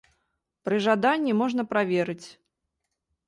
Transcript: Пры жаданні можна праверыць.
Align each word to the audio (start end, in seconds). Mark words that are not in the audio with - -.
Пры 0.69 0.77
жаданні 0.85 1.33
можна 1.41 1.65
праверыць. 1.73 2.27